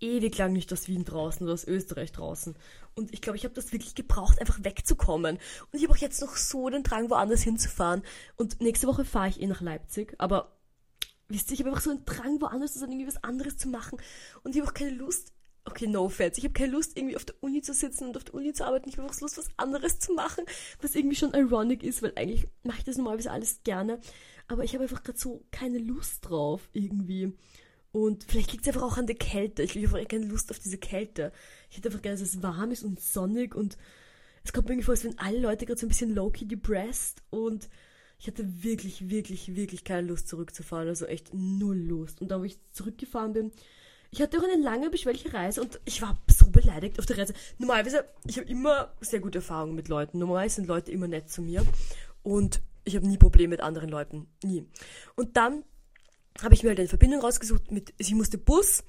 [0.00, 2.56] ewig lang nicht aus Wien draußen oder aus Österreich draußen.
[2.94, 5.36] Und ich glaube, ich habe das wirklich gebraucht, einfach wegzukommen.
[5.36, 8.02] Und ich habe auch jetzt noch so den Drang, woanders hinzufahren.
[8.36, 10.14] Und nächste Woche fahre ich eh nach Leipzig.
[10.18, 10.56] Aber
[11.28, 13.68] wisst ihr, ich habe einfach so einen Drang, woanders zu sein, irgendwie was anderes zu
[13.68, 13.98] machen.
[14.42, 15.32] Und ich habe auch keine Lust,
[15.68, 16.38] okay, no offense.
[16.38, 18.64] Ich habe keine Lust, irgendwie auf der Uni zu sitzen und auf der Uni zu
[18.64, 18.88] arbeiten.
[18.88, 20.44] Ich habe einfach Lust, was anderes zu machen,
[20.80, 24.00] was irgendwie schon ironic ist, weil eigentlich mache ich das normalerweise alles gerne.
[24.48, 27.32] Aber ich habe einfach gerade so keine Lust drauf, irgendwie.
[27.92, 29.62] Und vielleicht liegt es einfach auch an der Kälte.
[29.62, 31.32] Ich habe einfach keine Lust auf diese Kälte.
[31.70, 33.76] Ich hätte einfach gerne, dass es warm ist und sonnig und
[34.44, 37.22] es kommt mir irgendwie vor, als wenn alle Leute gerade so ein bisschen low-key depressed
[37.30, 37.68] und
[38.18, 40.88] ich hatte wirklich, wirklich, wirklich keine Lust zurückzufahren.
[40.88, 42.20] Also echt null Lust.
[42.20, 43.52] Und da, wo ich zurückgefahren bin,
[44.10, 47.34] ich hatte auch eine lange, beschwerliche Reise und ich war so beleidigt auf der Reise.
[47.58, 50.18] Normalerweise, ich habe immer sehr gute Erfahrungen mit Leuten.
[50.18, 51.64] Normalerweise sind Leute immer nett zu mir
[52.22, 54.26] und ich habe nie Probleme mit anderen Leuten.
[54.42, 54.66] Nie.
[55.14, 55.64] Und dann
[56.42, 58.84] habe ich mir halt eine Verbindung rausgesucht mit, ich musste Bus,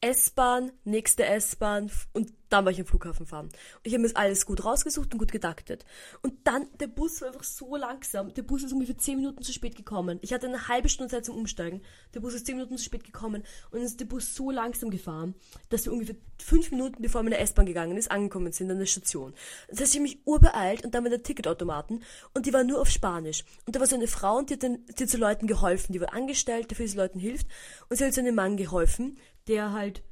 [0.00, 3.46] S-Bahn, nächste S-Bahn und dann war ich am Flughafen fahren.
[3.46, 3.52] Und
[3.84, 5.86] ich habe mir das alles gut rausgesucht und gut gedaktet.
[6.20, 8.34] Und dann, der Bus war einfach so langsam.
[8.34, 10.18] Der Bus ist ungefähr 10 Minuten zu spät gekommen.
[10.20, 11.80] Ich hatte eine halbe Stunde Zeit zum Umsteigen.
[12.12, 13.42] Der Bus ist 10 Minuten zu spät gekommen.
[13.70, 15.34] Und dann ist der Bus so langsam gefahren,
[15.68, 19.32] dass wir ungefähr 5 Minuten, bevor meine S-Bahn gegangen ist, angekommen sind an der Station.
[19.68, 22.02] Das heißt, ich habe mich urbeeilt und dann mit der Ticketautomaten.
[22.34, 23.44] Und die war nur auf Spanisch.
[23.64, 25.92] Und da war so eine Frau und die hat, den, die hat so Leuten geholfen.
[25.92, 27.46] Die war angestellt, der für diese Leuten hilft.
[27.88, 30.02] Und sie hat so einem Mann geholfen, der halt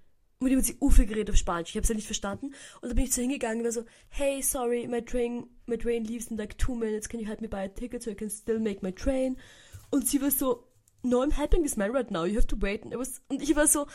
[0.41, 1.71] mit ihm hat sie Ufe geredet auf Spanisch.
[1.71, 2.55] Ich habe es ja nicht verstanden.
[2.81, 6.05] Und dann bin ich so hingegangen und war so, hey, sorry, my train, my train
[6.05, 7.09] leaves in like two minutes.
[7.09, 9.37] Can you help me buy a ticket so I can still make my train?
[9.91, 10.65] Und sie war so,
[11.03, 12.25] no, I'm helping this man right now.
[12.25, 12.85] You have to wait.
[12.85, 13.87] And, was, und ich war so,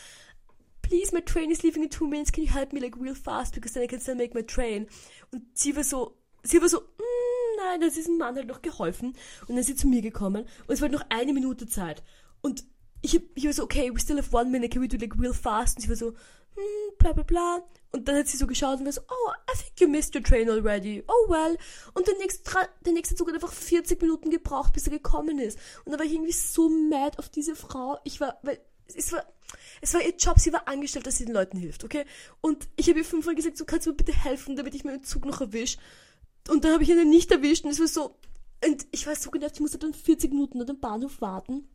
[0.82, 2.32] please, my train is leaving in two minutes.
[2.32, 4.88] Can you help me like real fast because then I can still make my train?
[5.32, 8.62] Und sie war so, sie war so, mm, nein, da ist diesem Mann halt noch
[8.62, 9.16] geholfen.
[9.42, 12.04] Und dann ist sie zu mir gekommen und es war noch eine Minute Zeit.
[12.42, 12.66] Und
[13.04, 15.34] ich, ich war so, okay, we still have one minute, can we do like real
[15.34, 15.78] fast?
[15.78, 17.64] Und sie war so, hm, bla bla bla.
[17.92, 20.24] Und dann hat sie so geschaut und war so, oh, I think you missed your
[20.24, 21.04] train already.
[21.08, 21.58] Oh well.
[21.94, 22.50] Und der nächste,
[22.86, 25.60] der nächste Zug hat einfach 40 Minuten gebraucht, bis er gekommen ist.
[25.84, 28.00] Und da war ich irgendwie so mad auf diese Frau.
[28.06, 28.60] Ich war, weil
[28.96, 29.26] es war,
[29.82, 32.06] es war ihr Job, sie war angestellt, dass sie den Leuten hilft, okay?
[32.42, 35.04] Und ich habe ihr fünfmal gesagt, so kannst du mir bitte helfen, damit ich meinen
[35.04, 35.78] Zug noch erwische.
[36.50, 38.16] Und dann habe ich ihn nicht erwischt und es war so,
[38.66, 41.68] und ich war so genervt, ich musste dann 40 Minuten an dem Bahnhof warten.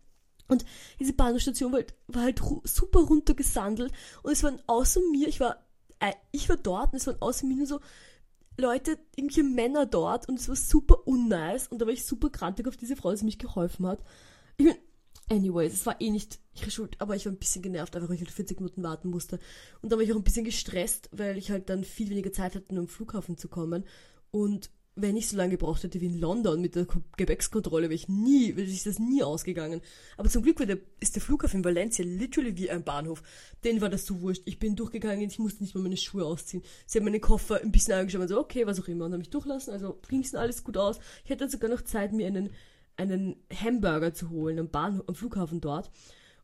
[0.49, 0.65] Und
[0.99, 5.63] diese Bahnhofstation war halt, war halt super runtergesandelt und es waren außer mir, ich war,
[6.01, 7.81] äh, ich war dort und es waren außer mir nur so
[8.57, 12.67] Leute, irgendwelche Männer dort und es war super unnice und da war ich super grantig
[12.67, 14.03] auf diese Frau, die mich geholfen hat.
[14.57, 14.75] Ich bin,
[15.29, 18.17] anyways, es war eh nicht ihre Schuld, aber ich war ein bisschen genervt, einfach weil
[18.17, 19.39] ich halt 40 Minuten warten musste.
[19.81, 22.57] Und dann war ich auch ein bisschen gestresst, weil ich halt dann viel weniger Zeit
[22.57, 23.85] hatte, um am Flughafen zu kommen.
[24.31, 28.09] Und wenn ich so lange gebraucht hätte wie in London mit der Gepäckskontrolle, wäre ich
[28.09, 29.81] nie, wäre ich das nie ausgegangen.
[30.17, 33.23] Aber zum Glück der, ist der Flughafen in Valencia literally wie ein Bahnhof.
[33.65, 34.43] Den war das so wurscht.
[34.45, 36.63] Ich bin durchgegangen, ich musste nicht mal meine Schuhe ausziehen.
[36.87, 39.21] Sie haben meine Koffer ein bisschen angeschaut und so, okay, was auch immer, und haben
[39.21, 39.73] mich durchlassen.
[39.73, 40.99] Also ging es alles gut aus.
[41.25, 42.51] Ich hatte sogar noch Zeit, mir einen,
[42.97, 45.91] einen Hamburger zu holen am Bahnhof, am Flughafen dort.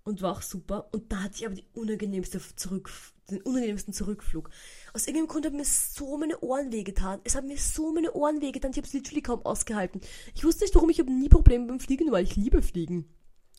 [0.07, 0.89] Und war auch super.
[0.93, 2.91] Und da hatte ich aber die unangenehmste Zurück,
[3.31, 4.51] den unangenehmsten Zurückflug.
[4.93, 7.21] Aus irgendeinem Grund haben mir so meine Ohren wehgetan.
[7.25, 8.73] Es haben mir so meine Ohren wehgetan.
[8.73, 10.03] Ich habe es literally kaum ausgehalten.
[10.35, 13.07] Ich wusste nicht warum, ich habe nie Probleme beim Fliegen, weil ich liebe Fliegen.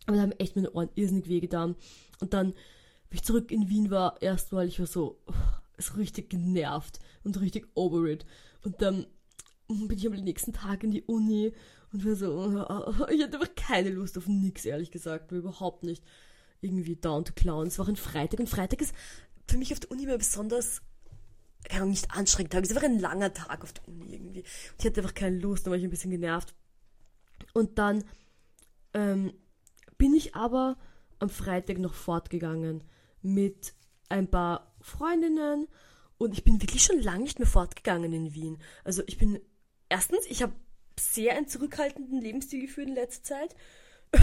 [0.05, 1.75] Aber da haben echt meine Ohren irrsinnig wehgetan.
[2.19, 2.53] Und dann,
[3.09, 5.33] wie ich zurück in Wien war, erstmal, ich war so, oh,
[5.77, 8.23] ist richtig genervt und richtig over it.
[8.63, 9.07] Und dann
[9.67, 11.53] bin ich am nächsten Tag in die Uni
[11.91, 16.03] und war so, oh, ich hatte einfach keine Lust auf nix, ehrlich gesagt, überhaupt nicht
[16.65, 17.67] irgendwie down to clown.
[17.67, 18.93] Es war ein Freitag und Freitag ist
[19.47, 20.81] für mich auf der Uni immer besonders
[21.67, 22.63] keine Ahnung, nicht anstrengend Tag.
[22.63, 24.41] Es war ein langer Tag auf der Uni irgendwie.
[24.41, 26.53] Und ich hatte einfach keine Lust, da war ich ein bisschen genervt.
[27.53, 28.03] Und dann
[28.93, 29.33] ähm,
[29.97, 30.77] bin ich aber
[31.19, 32.83] am Freitag noch fortgegangen
[33.21, 33.73] mit
[34.09, 35.67] ein paar Freundinnen
[36.17, 38.57] und ich bin wirklich schon lange nicht mehr fortgegangen in Wien.
[38.83, 39.39] Also ich bin
[39.89, 40.53] erstens, ich habe
[40.99, 43.55] sehr einen zurückhaltenden Lebensstil geführt in letzter Zeit.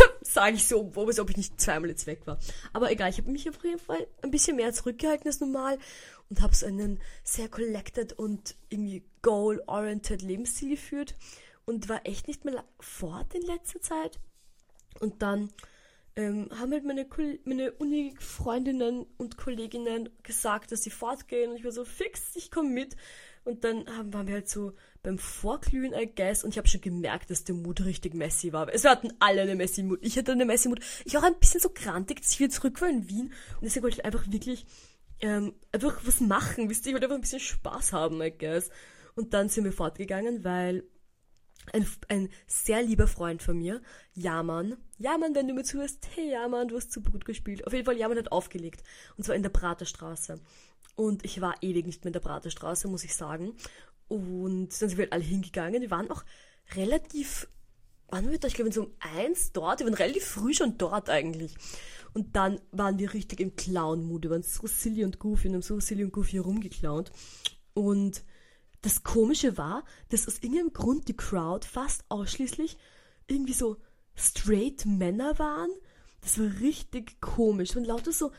[0.22, 2.38] Sage ich so, als ob ich nicht zweimal jetzt weg war.
[2.72, 5.78] Aber egal, ich habe mich auf jeden Fall ein bisschen mehr zurückgehalten als normal
[6.31, 11.14] und habe so einen sehr collected und irgendwie goal-oriented Lebensstil geführt
[11.64, 14.18] und war echt nicht mehr fort in letzter Zeit.
[15.00, 15.50] Und dann
[16.16, 17.07] ähm, haben halt meine,
[17.44, 22.70] meine Uni-Freundinnen und Kolleginnen gesagt, dass sie fortgehen und ich war so fix, ich komme
[22.70, 22.96] mit.
[23.44, 24.72] Und dann haben, waren wir halt so
[25.03, 28.73] beim Vorglühen, I guess, und ich habe schon gemerkt, dass der Mut richtig messy war.
[28.73, 29.99] Es hatten alle eine messy Mut.
[30.03, 30.81] Ich hatte eine messy Mut.
[31.05, 33.62] Ich war auch ein bisschen so grantig, dass ich wieder zurück war in Wien und
[33.62, 34.67] deswegen wollte ich einfach wirklich
[35.21, 38.71] ähm, einfach was machen, wisst ihr, ich wollte einfach ein bisschen Spaß haben, I guess.
[39.15, 40.85] Und dann sind wir fortgegangen, weil
[41.73, 43.83] ein, ein sehr lieber Freund von mir,
[44.15, 47.67] Jaman, Jaman, wenn du mir zuhörst, hey Jaman, du hast super gut gespielt.
[47.67, 48.83] Auf jeden Fall, Jaman hat aufgelegt.
[49.17, 50.41] Und zwar in der Praterstraße.
[50.95, 53.55] Und ich war ewig nicht mehr in der Praterstraße, muss ich sagen.
[54.12, 55.81] Und dann sind wir halt alle hingegangen.
[55.81, 56.22] Wir waren auch
[56.75, 57.48] relativ,
[58.09, 59.81] waren wir da, ich glaube, so um eins dort.
[59.81, 61.55] Wir waren relativ früh schon dort eigentlich.
[62.12, 64.25] Und dann waren wir richtig im Clown-Mood.
[64.25, 67.11] Wir waren so silly und goofy und haben so silly und goofy herumgeklaunt.
[67.72, 68.22] Und
[68.83, 72.77] das Komische war, dass aus irgendeinem Grund die Crowd fast ausschließlich
[73.29, 73.79] irgendwie so
[74.14, 75.70] straight Männer waren.
[76.20, 77.75] Das war richtig komisch.
[77.77, 78.31] Und lauter so,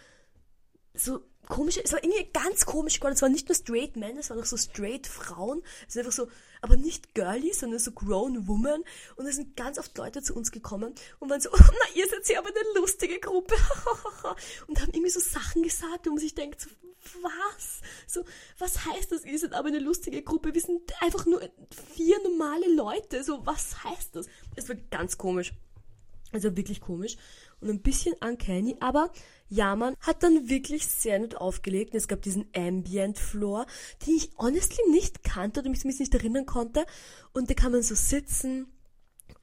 [0.94, 3.16] so komische, es war irgendwie ganz komisch geworden.
[3.16, 5.62] Es waren nicht nur straight Men, es waren auch so straight Frauen.
[5.88, 6.30] Es sind einfach so,
[6.62, 8.84] aber nicht girly, sondern so grown women.
[9.16, 12.08] Und es sind ganz oft Leute zu uns gekommen und waren so, oh, na, ihr
[12.08, 13.56] seid ja aber eine lustige Gruppe.
[14.68, 16.70] und haben irgendwie so Sachen gesagt, wo man sich denkt, so,
[17.22, 17.82] was?
[18.08, 18.24] So,
[18.60, 19.26] was heißt das?
[19.26, 20.54] Ihr seid aber eine lustige Gruppe.
[20.54, 21.42] Wir sind einfach nur
[21.96, 23.24] vier normale Leute.
[23.24, 24.28] So, was heißt das?
[24.56, 25.54] Es war ganz komisch.
[26.32, 27.18] Also wirklich komisch
[27.64, 29.12] und ein bisschen uncanny, aber
[29.54, 31.94] ja, man hat dann wirklich sehr nett aufgelegt.
[31.94, 33.68] Es gab diesen Ambient Floor,
[34.06, 36.86] den ich honestly nicht kannte oder mich nicht erinnern konnte.
[37.34, 38.66] Und da kann man so sitzen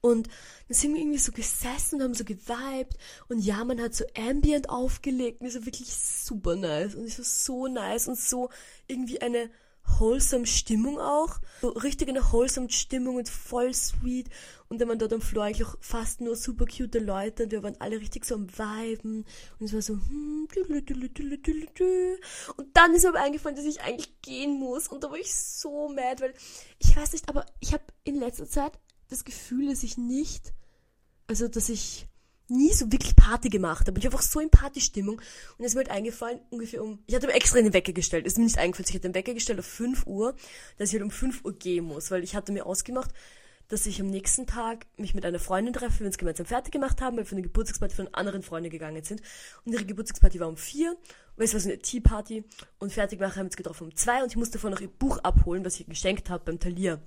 [0.01, 0.29] und
[0.67, 2.97] dann sind wir irgendwie so gesessen und haben so geweibt.
[3.29, 6.97] Und ja, man hat so Ambient aufgelegt und ist so wirklich super nice.
[6.97, 8.51] Und ist so, so nice und so
[8.89, 9.49] irgendwie eine
[9.99, 11.41] wholesome Stimmung auch.
[11.61, 14.29] So richtig eine wholesome Stimmung und voll sweet.
[14.69, 17.63] Und dann waren dort am Floor eigentlich auch fast nur super cute Leute und wir
[17.63, 19.25] waren alle richtig so am Viben.
[19.59, 20.49] Und es war so, hm,
[22.57, 24.89] und dann ist mir aber eingefallen, dass ich eigentlich gehen muss.
[24.89, 26.35] Und da war ich so mad, weil
[26.79, 30.53] ich weiß nicht, aber ich habe in letzter Zeit das Gefühl, dass ich nicht,
[31.27, 32.07] also dass ich
[32.51, 33.99] nie so wirklich Party gemacht habe.
[33.99, 35.17] Ich war einfach so in Partystimmung.
[35.17, 38.27] Und es ist mir halt eingefallen, ungefähr um, ich hatte mir extra einen Wecker gestellt.
[38.27, 40.35] Es ist mir nicht eingefallen, ich hatte einen Wecker gestellt auf 5 Uhr,
[40.79, 43.11] dass ich halt um 5 Uhr gehen muss, weil ich hatte mir ausgemacht,
[43.71, 47.01] dass ich am nächsten Tag mich mit einer Freundin treffe, wir uns gemeinsam fertig gemacht
[47.01, 49.23] haben, weil wir für eine Geburtstagsparty von anderen Freunden gegangen sind.
[49.65, 50.97] Und ihre Geburtstagsparty war um 4,
[51.37, 52.45] weil es war so eine Tea-Party.
[52.81, 54.89] Und fertig machen haben wir uns getroffen um 2 und ich musste davon noch ihr
[54.89, 57.01] Buch abholen, was ich geschenkt habe beim Talier.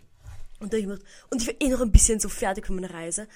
[0.62, 2.94] Und, da ich gedacht, und ich war eh noch ein bisschen so fertig von meiner
[2.94, 3.28] Reise.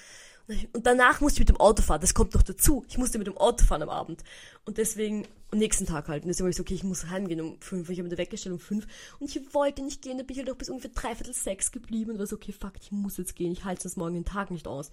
[0.72, 2.00] Und danach musste ich mit dem Auto fahren.
[2.00, 2.84] Das kommt noch dazu.
[2.88, 4.24] Ich musste mit dem Auto fahren am Abend.
[4.64, 6.22] Und deswegen, am nächsten Tag halt.
[6.22, 7.90] Und deswegen war ich so, okay, ich muss heimgehen um fünf.
[7.90, 8.86] Ich habe mir weggestellt um fünf.
[9.18, 10.16] Und ich wollte nicht gehen.
[10.16, 12.12] Da bin ich halt auch bis ungefähr dreiviertel sechs geblieben.
[12.12, 13.52] Und war so, okay, fuck, ich muss jetzt gehen.
[13.52, 14.90] Ich halte das morgen den Tag nicht aus.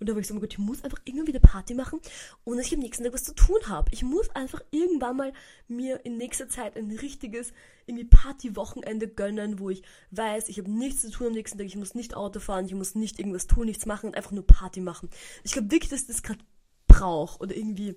[0.00, 2.00] Und da war ich so, oh Gott, ich muss einfach irgendwann wieder Party machen,
[2.44, 3.90] ohne dass ich am nächsten Tag was zu tun habe.
[3.92, 5.32] Ich muss einfach irgendwann mal
[5.68, 7.52] mir in nächster Zeit ein richtiges
[7.86, 11.76] irgendwie Party-Wochenende gönnen, wo ich weiß, ich habe nichts zu tun am nächsten Tag, ich
[11.76, 14.80] muss nicht Auto fahren, ich muss nicht irgendwas tun, nichts machen und einfach nur Party
[14.80, 15.10] machen.
[15.42, 16.40] Ich glaube wirklich, dass ich das gerade
[16.86, 17.96] brauche oder irgendwie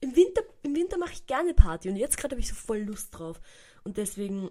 [0.00, 2.78] im Winter, im Winter mache ich gerne Party und jetzt gerade habe ich so voll
[2.78, 3.40] Lust drauf.
[3.84, 4.50] Und deswegen,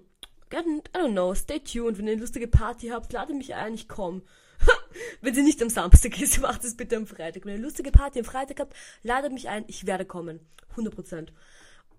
[0.53, 1.97] I don't know, stay tuned.
[1.97, 4.23] Wenn ihr eine lustige Party habt, lade mich ein, ich komme.
[5.21, 7.45] Wenn sie nicht am Samstag ist, macht es bitte am Freitag.
[7.45, 10.39] Wenn ihr eine lustige Party am Freitag habt, ladet mich ein, ich werde kommen.
[10.75, 11.29] 100%.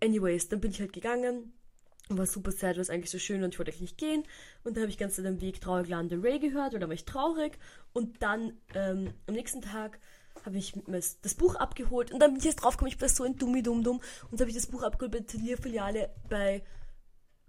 [0.03, 1.53] Anyways, dann bin ich halt gegangen.
[2.11, 4.25] War super sad, war eigentlich so schön und ich wollte eigentlich nicht gehen.
[4.65, 7.59] Und dann habe ich ganz den Weg Traurig Lande Ray gehört, oder war ich traurig.
[7.93, 9.99] Und dann ähm, am nächsten Tag
[10.45, 13.37] habe ich das Buch abgeholt und dann bin ich jetzt draufgekommen, ich bin so ein
[13.37, 16.63] Dummi Dumm Dumm und dann habe ich das Buch abgeholt bei Turnierfiliale bei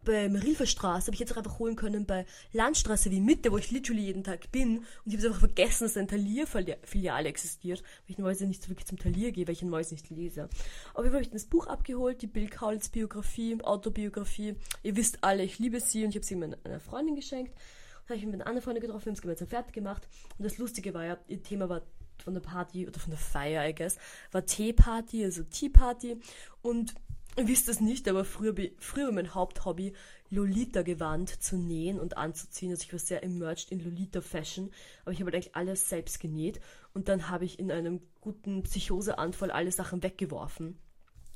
[0.04, 3.72] bei Marilferstraße habe ich jetzt auch einfach holen können bei Landstraße wie Mitte, wo ich
[3.72, 4.80] literally jeden Tag bin.
[4.80, 8.88] Und ich habe einfach vergessen, dass ein Talier-Filiale existiert, weil ich normalerweise nicht so wirklich
[8.88, 10.50] zum Talier gehe, weil ich neues nicht lese.
[10.94, 14.56] Aber ich habe ich das Buch abgeholt, die Bill Kaulitz Biografie, Autobiografie.
[14.84, 17.54] Ihr wisst alle, ich liebe sie und ich habe sie meiner Freundin geschenkt.
[17.54, 20.08] Dann habe ich mich mit einer anderen Freundin getroffen, wir haben es gemeinsam fertig gemacht.
[20.38, 21.82] Und das Lustige war ja, ihr Thema war
[22.24, 23.98] von der Party oder von der Feier, I guess,
[24.32, 26.20] war Teeparty, also Tea Party.
[26.62, 26.94] Und
[27.38, 29.94] Ihr wisst es nicht, aber früher, früher war mein Haupthobby,
[30.30, 32.72] Lolita-Gewand zu nähen und anzuziehen.
[32.72, 34.72] Also ich war sehr immersed in Lolita-Fashion,
[35.04, 36.60] aber ich habe halt eigentlich alles selbst genäht.
[36.94, 40.78] Und dann habe ich in einem guten Psychoseanfall alle Sachen weggeworfen.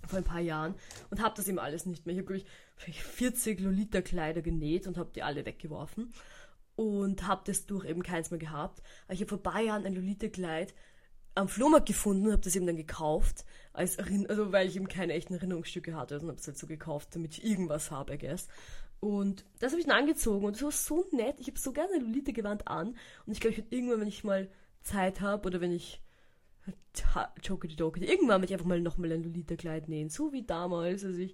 [0.05, 0.75] Vor ein paar Jahren.
[1.09, 2.13] Und habe das eben alles nicht mehr.
[2.13, 2.43] Ich habe, glaube
[2.87, 6.13] ich, 40 Lolita-Kleider genäht und habe die alle weggeworfen.
[6.75, 8.81] Und habe das durch eben keins mehr gehabt.
[9.05, 10.73] Aber ich habe vor ein paar Jahren ein Lolita-Kleid
[11.35, 15.13] am Flohmarkt gefunden, habe das eben dann gekauft, als Erinn also weil ich eben keine
[15.13, 18.47] echten Erinnerungsstücke hatte, und habe es halt so gekauft, damit ich irgendwas habe, I guess.
[18.99, 21.35] Und das habe ich dann angezogen und das war so nett.
[21.39, 24.49] Ich habe so gerne Lolita-Gewand an und ich glaube, ich werde irgendwann, wenn ich mal
[24.81, 26.01] Zeit habe oder wenn ich
[27.41, 31.17] Jokety Dokety, irgendwann werde ich einfach mal nochmal ein Lolita-Kleid nähen, so wie damals, als
[31.17, 31.33] ich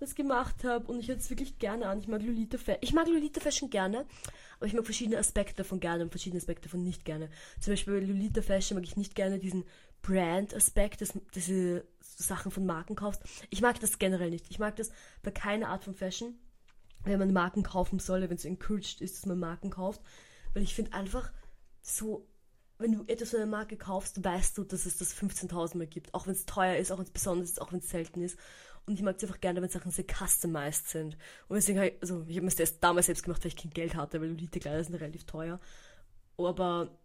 [0.00, 1.98] das gemacht habe und ich hätte es wirklich gerne an.
[1.98, 2.82] Ich mag Lolita Fashion.
[2.82, 4.06] Ich mag Lolita Fashion gerne,
[4.56, 7.28] aber ich mag verschiedene Aspekte davon gerne und verschiedene Aspekte davon nicht gerne.
[7.60, 9.64] Zum Beispiel bei Lolita Fashion mag ich nicht gerne diesen
[10.02, 13.22] Brand-Aspekt, dass diese Sachen von Marken kaufst.
[13.50, 14.46] Ich mag das generell nicht.
[14.50, 14.90] Ich mag das
[15.22, 16.38] bei keiner Art von Fashion,
[17.04, 20.00] wenn man Marken kaufen soll, wenn es encouraged ist, dass man Marken kauft.
[20.54, 21.32] Weil ich finde einfach
[21.82, 22.28] so,
[22.78, 26.14] wenn du etwas von einer Marke kaufst, weißt du, dass es das 15.000 Mal gibt.
[26.14, 28.38] Auch wenn es teuer ist, auch wenn es besonders ist, auch wenn es selten ist.
[28.88, 31.18] Und ich mag es einfach gerne, wenn Sachen sehr customized sind.
[31.48, 33.70] Und deswegen habe ich, also ich habe mir das damals selbst gemacht, weil ich kein
[33.70, 35.60] Geld hatte, weil Elite-Kleider sind relativ teuer.
[36.38, 36.98] Aber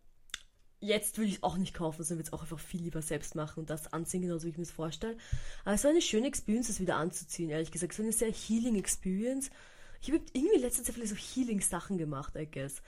[0.79, 3.35] jetzt würde ich es auch nicht kaufen, sondern würde es auch einfach viel lieber selbst
[3.35, 5.17] machen und das anziehen, genauso wie ich mir das vorstelle.
[5.65, 7.91] Aber es war eine schöne Experience, das wieder anzuziehen, ehrlich gesagt.
[7.91, 9.49] Es war eine sehr healing Experience.
[10.01, 12.81] Ich habe irgendwie letzte Zeit viele so Healing-Sachen gemacht, I guess.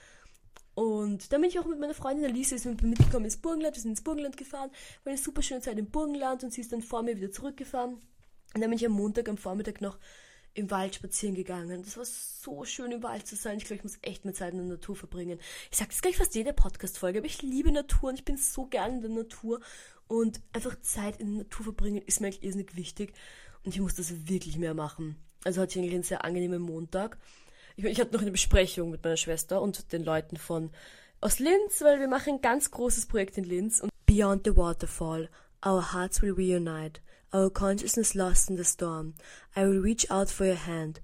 [0.73, 3.75] Und dann bin ich auch mit meiner Freundin Alice mitgekommen ins Burgenland.
[3.75, 4.71] Wir sind ins Burgenland gefahren.
[5.03, 7.97] War eine super schöne Zeit im Burgenland und sie ist dann vor mir wieder zurückgefahren.
[8.55, 9.99] Und dann bin ich am Montag, am Vormittag noch
[10.53, 11.83] im Wald spazieren gegangen.
[11.83, 13.57] Das war so schön im Wald zu sein.
[13.57, 15.39] Ich glaube, ich muss echt mehr Zeit in der Natur verbringen.
[15.69, 18.65] Ich sage das gleich fast jede Podcast-Folge, aber ich liebe Natur und ich bin so
[18.65, 19.59] gern in der Natur.
[20.07, 23.13] Und einfach Zeit in der Natur verbringen ist mir eigentlich irrsinnig wichtig.
[23.65, 25.17] Und ich muss das wirklich mehr machen.
[25.43, 27.17] Also hatte ich eigentlich einen sehr angenehmen Montag.
[27.75, 30.71] Ich, ich hatte noch eine Besprechung mit meiner Schwester und den Leuten von
[31.19, 33.81] aus Linz, weil wir machen ein ganz großes Projekt in Linz.
[33.81, 35.29] Und Beyond the Waterfall,
[35.65, 37.01] Our Hearts Will Reunite.
[37.35, 39.13] Our consciousness lost in the storm.
[39.57, 41.01] I will reach out for your hand.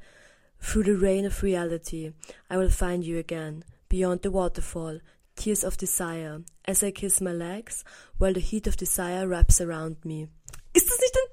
[0.62, 2.14] Through the rain of reality,
[2.50, 5.00] I will find you again, beyond the waterfall,
[5.36, 7.84] tears of desire, as I kiss my legs,
[8.18, 10.30] while the heat of desire wraps around me.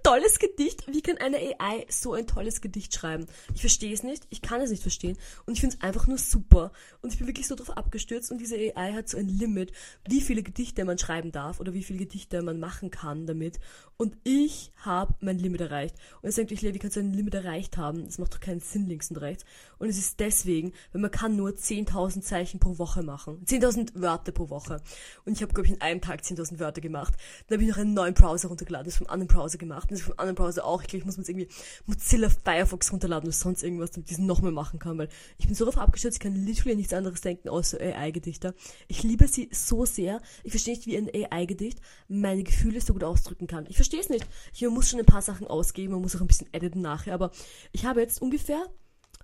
[0.08, 0.86] Tolles Gedicht?
[0.86, 3.26] Wie kann eine AI so ein tolles Gedicht schreiben?
[3.54, 6.16] Ich verstehe es nicht, ich kann es nicht verstehen und ich finde es einfach nur
[6.16, 6.72] super.
[7.02, 9.72] Und ich bin wirklich so drauf abgestürzt und diese AI hat so ein Limit,
[10.08, 13.60] wie viele Gedichte man schreiben darf oder wie viele Gedichte man machen kann damit.
[13.98, 15.96] Und ich habe mein Limit erreicht.
[16.22, 18.04] Und jetzt denkt euch, wie kannst du ein Limit erreicht haben?
[18.04, 19.44] Das macht doch keinen Sinn links und rechts.
[19.78, 23.44] Und es ist deswegen, weil man kann nur 10.000 Zeichen pro Woche machen.
[23.44, 24.80] 10.000 Wörter pro Woche.
[25.24, 27.14] Und ich habe, glaube ich, in einem Tag 10.000 Wörter gemacht.
[27.48, 29.90] Dann habe ich noch einen neuen Browser runtergeladen, das vom anderen Browser gemacht.
[29.90, 30.82] Und das vom anderen Browser auch.
[30.82, 31.48] Ich glaube, ich muss mir jetzt irgendwie
[31.86, 34.98] Mozilla Firefox runterladen oder sonst irgendwas, damit ich das nochmal machen kann.
[34.98, 35.08] Weil
[35.38, 38.54] ich bin so darauf abgestürzt, ich kann literally nichts anderes denken, außer AI-Gedichte.
[38.88, 40.20] Ich liebe sie so sehr.
[40.44, 43.66] Ich verstehe nicht, wie ein AI-Gedicht meine Gefühle so gut ausdrücken kann.
[43.68, 44.26] Ich verstehe es nicht.
[44.54, 47.30] Ich muss schon ein paar Sachen ausgeben, man muss auch ein bisschen editen nachher, aber
[47.72, 48.66] ich habe jetzt ungefähr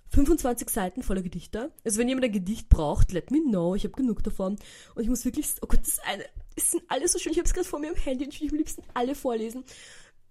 [0.09, 1.71] 25 Seiten voller Gedichte.
[1.83, 3.75] Also wenn jemand ein Gedicht braucht, let me know.
[3.75, 4.57] Ich habe genug davon.
[4.95, 6.23] Und ich muss wirklich, oh Gott, das eine,
[6.55, 7.33] es sind alle so schön.
[7.33, 9.65] Ich habe es gerade vor mir im Handy und ich will am liebsten alle vorlesen.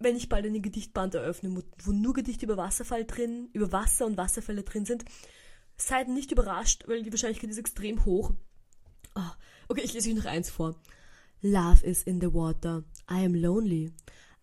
[0.05, 4.19] Wenn ich bald eine Gedichtband eröffne, wo nur Gedichte über Wasserfall drin, über Wasser und
[4.19, 5.03] Wasserfälle drin sind,
[5.79, 8.35] seid nicht überrascht, weil die Wahrscheinlichkeit ist extrem hoch.
[9.15, 9.31] Oh,
[9.71, 10.79] okay, ich lese euch noch eins vor.
[11.41, 12.85] Love is in the water.
[13.11, 13.95] I am lonely.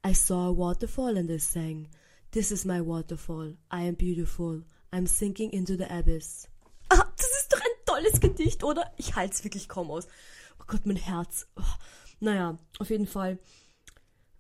[0.04, 1.88] I saw a waterfall and I sang.
[2.32, 3.56] This is my waterfall.
[3.71, 4.63] I am beautiful.
[4.91, 6.47] I'm sinking into the abyss.
[6.89, 8.91] Ah, das ist doch ein tolles Gedicht, oder?
[8.97, 10.08] Ich halte es wirklich kaum aus.
[10.60, 11.45] Oh Gott, mein Herz.
[11.56, 11.62] Oh.
[12.19, 13.38] Naja, auf jeden Fall.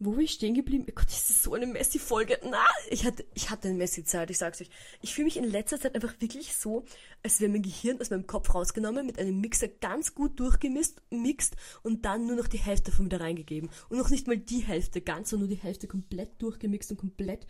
[0.03, 0.83] Wo bin ich stehen geblieben?
[0.89, 2.39] Oh Gott, das ist so eine Messi-Folge.
[2.49, 4.71] Na, ich hatte, ich hatte eine Messi-Zeit, ich sag's euch.
[5.03, 6.85] Ich fühle mich in letzter Zeit einfach wirklich so,
[7.21, 11.55] als wäre mein Gehirn aus meinem Kopf rausgenommen, mit einem Mixer ganz gut durchgemischt, mixt
[11.83, 13.69] und dann nur noch die Hälfte davon wieder reingegeben.
[13.89, 17.45] Und noch nicht mal die Hälfte ganz, sondern nur die Hälfte komplett durchgemixt und komplett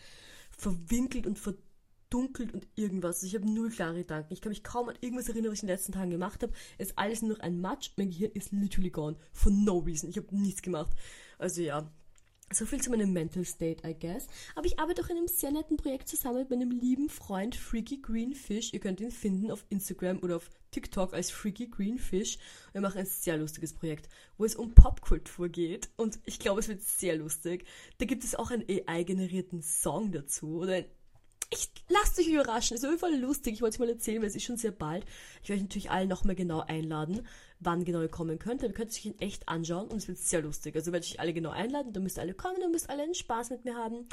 [0.50, 3.24] verwinkelt und verdunkelt und irgendwas.
[3.24, 4.34] Also ich habe null klare Gedanken.
[4.34, 6.52] Ich kann mich kaum an irgendwas erinnern, was ich in den letzten Tagen gemacht habe.
[6.78, 7.92] Es ist alles nur noch ein Matsch.
[7.96, 9.16] Mein Gehirn ist literally gone.
[9.32, 10.10] For no reason.
[10.10, 10.92] Ich habe nichts gemacht.
[11.38, 11.90] Also ja,
[12.54, 14.28] so viel zu meinem Mental State, I guess.
[14.56, 18.02] Aber ich arbeite auch in einem sehr netten Projekt zusammen mit meinem lieben Freund Freaky
[18.02, 18.74] Green Fish.
[18.74, 22.38] Ihr könnt ihn finden auf Instagram oder auf TikTok als Freaky Green Fish.
[22.72, 25.90] Wir machen ein sehr lustiges Projekt, wo es um Popkultur geht.
[25.98, 27.66] Und ich glaube, es wird sehr lustig.
[27.98, 30.86] Da gibt es auch einen AI-generierten Song dazu oder ein
[31.54, 32.76] ich lasst euch überraschen.
[32.76, 33.56] Ist auf jeden Fall lustig.
[33.56, 35.06] Ich wollte es mal erzählen, weil es ist schon sehr bald.
[35.44, 37.28] Ich werde euch natürlich alle nochmal genau einladen,
[37.62, 38.64] wann genau ihr kommen könnt.
[38.64, 40.76] Dann könnt ihr euch ihn echt anschauen und es wird sehr lustig.
[40.76, 41.94] Also werde ich alle genau einladen.
[41.94, 44.08] Dann müsst ihr alle kommen, dann müsst alle einen Spaß mit mir haben.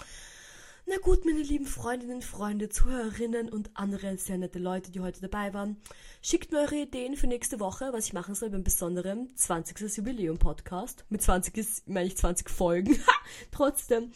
[0.91, 5.53] Na gut, meine lieben Freundinnen, Freunde, Zuhörerinnen und andere sehr nette Leute, die heute dabei
[5.53, 5.77] waren.
[6.23, 9.81] Schickt mir eure Ideen für nächste Woche, was ich machen soll beim besonderen 20.
[9.99, 11.05] Jubiläum-Podcast.
[11.11, 12.99] Mit 20 ist, meine ich 20 Folgen.
[13.51, 14.13] Trotzdem.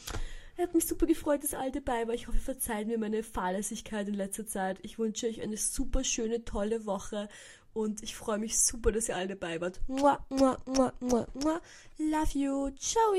[0.57, 2.15] Hat mich super gefreut, dass alle dabei war.
[2.15, 4.79] Ich hoffe, ihr verzeiht mir meine Fahrlässigkeit in letzter Zeit.
[4.83, 7.29] Ich wünsche euch eine super schöne, tolle Woche
[7.75, 9.81] und ich freue mich super, dass ihr alle dabei wart.
[9.89, 11.61] Mua, mua, mua, mua, mua.
[11.99, 12.71] Love you.
[12.79, 13.15] Ciao.